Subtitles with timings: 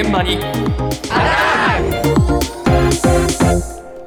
[0.00, 0.38] 現場に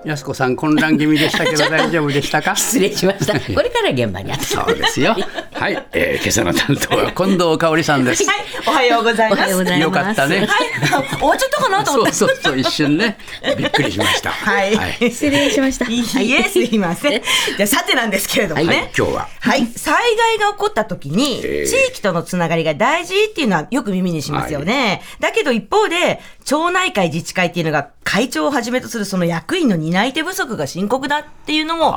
[0.04, 2.56] やすこさん混乱気味でしたけど 大丈夫でしたか？
[2.56, 3.40] 失礼しました。
[3.40, 4.44] これから現場にあった。
[4.44, 5.16] そうですよ
[5.64, 8.30] はい、えー、今朝の担当は近藤香織さんです。
[8.30, 9.40] はい、おはようございます。
[9.40, 9.98] おはようございます。
[9.98, 10.46] よかったね。
[10.46, 11.54] はい、終わっちゃった。
[11.64, 12.42] かなと思そうって。
[12.42, 13.18] そうそう一瞬ね。
[13.58, 14.32] びっくりしました。
[14.32, 14.76] はい。
[14.76, 15.86] はい、失礼しました。
[15.86, 17.22] いいえ、すいません。
[17.58, 18.68] じゃあ、さてなんですけれどもね。
[18.68, 19.28] はい今日は。
[19.40, 21.68] はい、災害が起こった時に、えー。
[21.68, 25.02] 地域とのつながりが大事っていうのはよく耳にしますよね。
[25.20, 31.94] だけど一方で、町内会自治会っていうのが会長をはじめとするその役員の担い手不足が深刻だっていうのも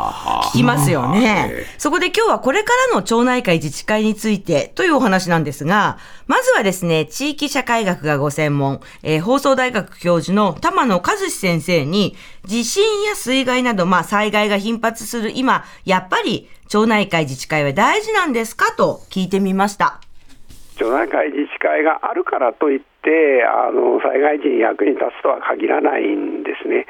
[0.52, 1.50] 聞きますよね。
[1.50, 1.66] え。
[1.78, 18.72] そこで今日はこれからの町内会自治会についてというお話なんですが、まずはですね、地域社会学がご専門、えー放送大学教授の玉野和志先生に、地震や水害など、まあ災害が頻発する今、やっぱり町内会自治会は大事なんですか？
[18.76, 20.00] と聞いてみました。
[20.78, 26.86] 町内会自治会があるからといってあの災害時に役に立つとは限らないんですね。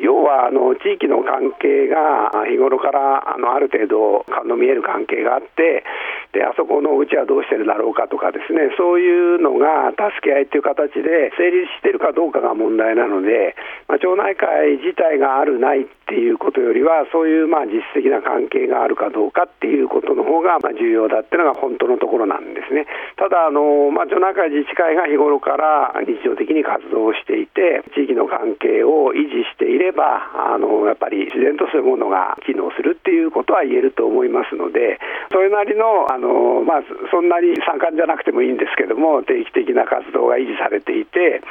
[0.00, 5.84] 要はあの地域の関係が日頃からあのある程度顔の見える関係があって
[6.32, 22.88] であそこのうちはどうしてるだろうかとかですねそういうのが助け合いという形で成立してるかどうかが問題なので、まあ、町内会自体があるないっていうことよりはそういうまあ実質的な関係があるかどうかっていうことの方がまあ重要だっていうのが本当のところなんですね。
[23.20, 34.98] ただあの、まあ、町内会自治会が日頃から日常的に活動していて地域の関係を維持していればあのやっぱり自然とそういうものが機能するっていうことは言えると思いますので
[35.30, 41.42] それなりのあの、のまあ、そんなに盛んじゃなくてもいいんですけども定期的な活動が維持されていて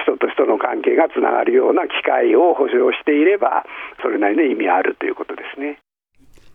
[0.00, 3.66] 人と人の関係がつながるような機会を保障していれば
[4.00, 5.78] それなりの意味あるということですね。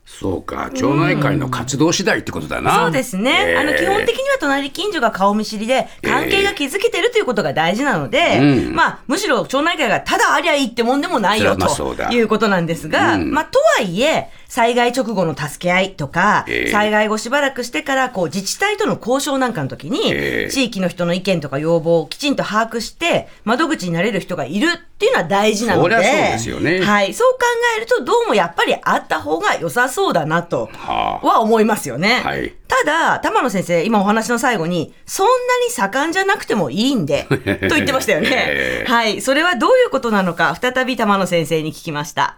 [0.05, 3.53] そうか町内会の活動次第ってことだな、そうですね。
[3.53, 3.59] えー。
[3.59, 8.75] あの、基本的には隣近所が顔見知りで、関係が築けてるということが大事なので、うん。
[8.75, 13.31] まあ、むしろ町内会がただありゃいいってもんでもないよということなんですが、うん。
[13.31, 26.81] まあ、とはいえ、災害直後の助け合いとか、ええ災害後しばらくしてから、こう、自治体との交渉なんかの時に、ええ地域の人の意見とか要望をきちんと把握して、窓口になれる人がいるっていうのは大事なので、そりゃそうですよね。
[26.81, 27.13] はい。
[27.13, 27.39] そう考
[27.77, 30.69] えると、どうもやっぱりあった方が良さそうだなと。
[30.73, 32.21] は思いますよね。
[32.23, 35.31] はいただ、玉野先生、今お話の最後に、そんな
[35.65, 37.23] に盛んじゃなくてもいいんで、
[37.69, 38.85] と言ってましたよねえ。
[38.87, 39.21] えはい。
[39.21, 42.37] それはどういうことなのか、再び玉野先生に聞きました。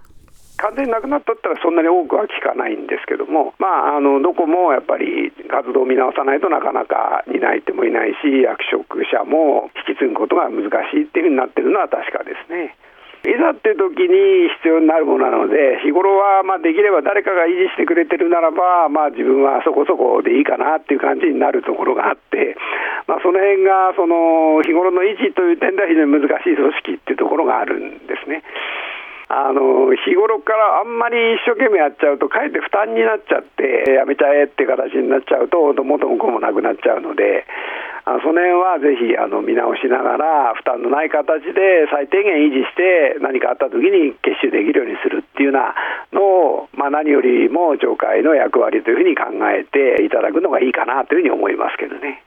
[0.58, 12.76] 完全になくなったったらそんなに多くは聞かないんですけども、まあ、あのどこもやっぱり活動を見直さないとなかなか担い手もいないし役職者も引き継ぐことが難しいっていうふうになってるのは確かですね。
[13.28, 22.56] いざっていう時に必要になるものなので日頃はまあできれば誰かが維持してくれてるならば、まあ、自分はそこそこでいいかなっていう感じになるところがあって、
[23.08, 28.44] まあ、その辺がその日頃の維持という点では非常に難しい組織っていうところがあるんですね。
[29.28, 37.44] あの日頃からあんまり一生懸命やっちゃうとかえって負担になっちゃってやめちゃえって形になっちゃうと元も子もなくなっちゃうので
[38.08, 45.76] あその辺はぜひあの見直しながら負担のない形で最低限維持して何かあった時に結集できるようにするっていうような
[46.16, 52.24] のを、まあ、何よりも町会の役割というふうに考えていただくのがいいかなというふうに思いますけどね。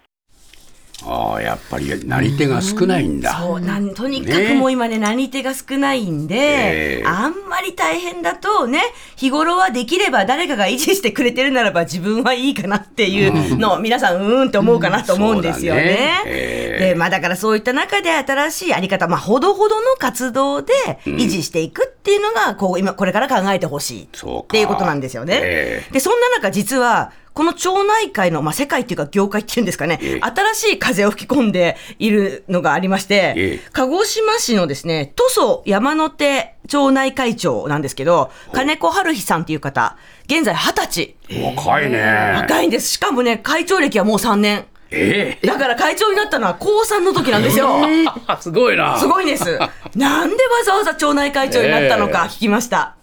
[1.07, 7.07] ああやっぱりなり手が少ないんだ、そうなんとにかねくもう今ね、何手が少ないんで、ええ。
[7.07, 8.83] あんまり大変だとね、
[9.17, 15.81] 日頃はできれば誰かが維持してくれてるならば自分はいいかなっていうのを皆さんうーんって思うかなと思うんですよね。
[15.81, 16.23] そうだね。
[16.27, 16.85] ええ。
[16.91, 20.73] で、まあだからそういった中で新しいあり方、まあほどほどの活動で
[21.07, 24.07] 維持していくっていうのが、こう今これから考えてほしいっ
[24.49, 25.41] ていうことなんですよね。
[25.43, 39.97] ええで、そんな中実は、この町内会の、まあ、世界っていうか業界っていうんですかね、ええ新しい風を吹き込んでいるのがありまして、ええ鹿児島市のですね、塗蘇山手町内会長なんですけど、金子春日さんっていう方、
[40.27, 41.17] 現在二十歳。
[41.57, 42.01] 若いね
[42.37, 42.95] 若いんです。
[42.95, 44.67] しかもね、会長歴はもう3年。
[44.93, 47.69] えだから会長になったのは高3の時なんですよ。
[47.87, 48.05] え
[48.41, 49.59] すごいなすごいんです。
[49.95, 52.97] なんでわざわざ町内会長になったのか聞きました。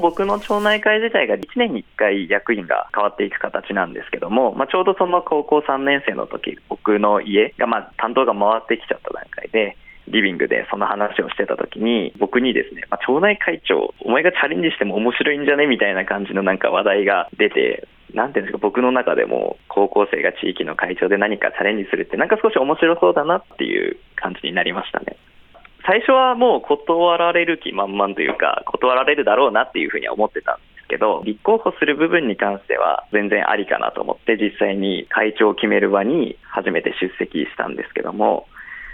[0.00, 9.76] 僕の町内会自体が1年に1回役員が変わっていく形なんですけども、まあ、ちょうどその高校3年生の時僕の家が、まあ、担当が回ってきちゃった段階で
[10.08, 25.16] リビングでその話をしてた時に僕にですね、まあ、町内会長お前がチャレンジしても面白いんじゃねみたいな感じのなんか話題が出てなんていうんですか僕の中でも高校生が地域の会長で何かチャレンジするってなんか少し面白そうだなっていう感じになりましたね。
[25.88, 38.46] 最初はもう断られる気満々というか、断られるだろうなっていうふうには思ってたんですけど、立候補する部分に関しては全然ありかなと思って、実際に会長を決める場に初めて出席したんですけども、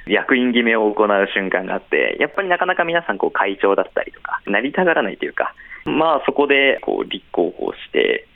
[0.07, 5.53] 役員決めを行う瞬間があって、やっぱりなかなか皆さんこう会長だったりとか、なりたがらないというか、
[5.87, 8.29] まあそこでこう立候補して、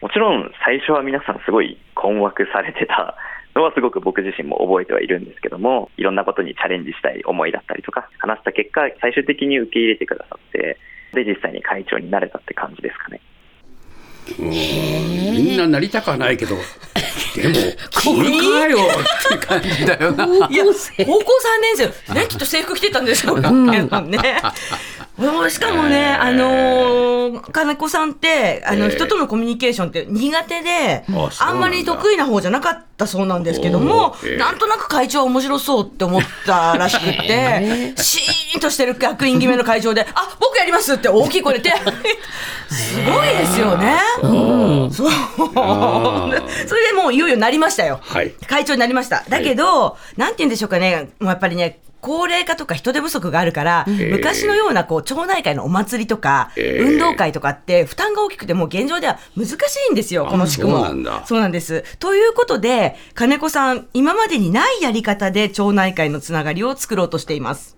[0.00, 3.14] もちろん最初は皆さんすごい困惑されてた
[3.56, 10.78] のはすごく僕自身も覚えてはいるんですけども、いろんなことにチャレンジしたい思いだったりとか、話した結果、最終的に受け入れてくださって、
[11.14, 13.20] で、実際に会長になれたって感じですかね。
[14.38, 16.56] みんななりたくはないけど、
[17.36, 17.54] でも、
[18.02, 20.24] 君かよって感じだよな。
[20.26, 20.74] いや、高校
[21.04, 21.06] 3
[21.62, 23.48] 年生、ね、きっと制服着てたんでしょうね。
[25.50, 27.16] しかもね、あのー
[27.52, 31.30] 金子さんって、あの、ええ人とのコミュニケーションって苦手で、あんだ。
[31.40, 41.70] あんまり得意な方じゃなかったそうなんですけどもなんとなく会長は面白そうって思ったらしくって、 シーンとしてる役員決めの会長で、あ、僕やりますって大きい声で手
[42.68, 43.98] すごいですよね。
[44.22, 45.08] そう。
[45.56, 46.48] あー。
[46.66, 48.00] それでもういよいよなりましたよ。
[48.02, 48.30] はい。
[48.46, 49.24] 会長になりました。
[49.28, 59.56] だけど、なんて言うんでしょうかね、もうやっぱりね、高齢化とか人手不足があるから、え昔のようなこう町内会のお祭りとか、ええ運動会とかって負担が大きくてもう現状では難し
[59.90, 60.76] いんですよ、あこの地区も。
[60.76, 61.98] そうなんだそうなんです。
[61.98, 67.76] ということで、金子さん、今までにないやり方で町内会のつながりを作ろうとしています。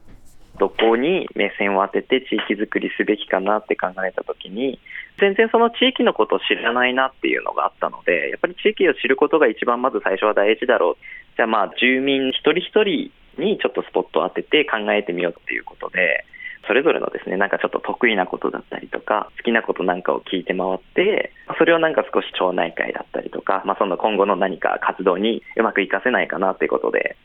[0.59, 4.79] どこに目線を当てて地域づくりすべきかなって考えたときに、
[5.19, 11.37] 全然その地域のことを知らないなっていうのがあったので、やっぱり地域を知ることが一番まず最初は大事だろう。
[11.37, 16.25] じゃあまあ住民一人一人にちょっとスポットを当てて考えてみようっていうことで、
[16.67, 27.17] それぞれのですね、なんかちょっと得意なことだったりとか、好きなことなんかを聞いて回って、それをなんか少し町内会だったりとか、まあその今後の何か活動にうまく活かせないかなっていうことで、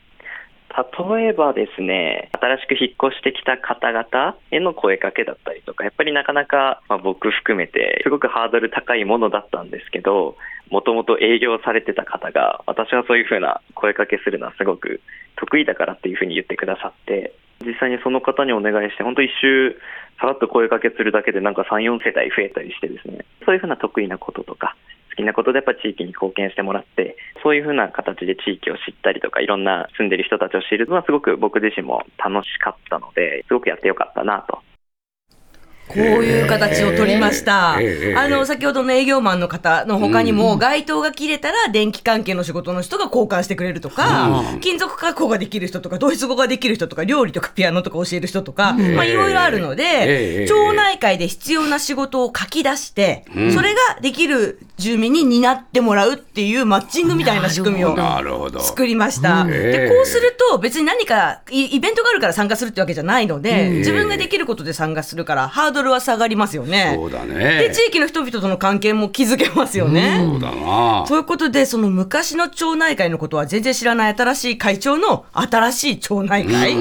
[0.74, 10.36] 例えばですね、新しく引っ越してきた方々への声かけだったりとか、やっぱりなかなか、まあ、僕含めて、すごくハードル高いものだったんですけど、
[10.70, 15.00] もともと営業されてた方が、私はそういうふうな声かけするのはすごく
[15.36, 17.32] 得意だからっていうふうに言ってくださって、
[17.64, 19.76] 実際にその方にお願いして、本当一周、
[20.20, 24.76] さらっと声かけするだけでなんか3、4世帯増えたりしてですね、そういうふうな得意なこととか、
[25.10, 34.60] 好きなことでやっぱ地域に貢献してもらって、そういうふうな形で地域を知ったりとか、いろんな住んでる人たちを知るのはすごく僕自身も楽しかったので、すごくやってよかったなと。
[35.88, 37.74] こういう形を取りました。
[37.74, 44.60] あの、先ほどの営業マンの方の他にも、街灯が切れたら電気関係の仕事の人が交換してくれるとか、うん。
[44.60, 53.52] 金属加工ができる人とか、ドイツ語ができる人とか、料理とかピアノとか教える人とか、まあいろいろあるのえでえ、町内会で必要な仕事を書き出して、うん。
[53.52, 57.94] それができる住民に担ってもらうっていうマッチングみたいな仕組みを。
[58.60, 59.44] 作りました。
[59.44, 63.76] で、こうすると別に何かイイベントがあるから参加するってわけじゃないので、うん。
[63.78, 66.94] 自分ができることで参加するからハードルは下がりますよね。
[66.96, 67.70] そうだで、ね。
[67.74, 70.24] 地域の人々との関係も築けますよね。
[70.30, 71.04] そうだな。
[71.06, 76.76] ということで、その昔の町内会のことは全然知らない新しい会長の新しい町内会、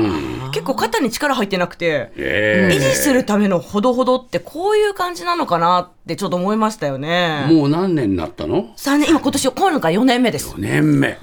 [0.51, 7.45] 結構肩に力入ってなくて、ええ維持するためのほどほどってこういう感じなのかなってちょっと思いましたよね。
[7.49, 10.55] もう何年になったの？3年、今今年、今回4年目です。
[10.55, 11.17] ?4 年目。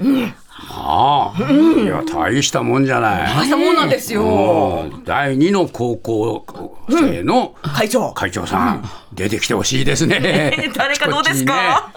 [0.68, 3.34] ああ、いや、大したもんじゃない。
[3.34, 4.22] 大したもんなんですよ。
[4.92, 8.12] うん第二の高校生の会長。
[8.12, 10.70] 会長さん、出てきてほしいですね。
[10.76, 11.92] 誰かどうですか？